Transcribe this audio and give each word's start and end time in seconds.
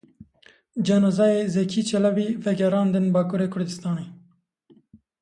Cenazeyê 0.85 1.41
Zekî 1.53 1.81
Çelebî 1.89 2.27
vegerandin 2.45 3.07
Bakurê 3.15 3.47
Kurdistanê. 3.53 4.07